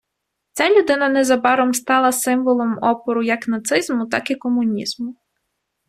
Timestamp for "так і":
4.07-4.35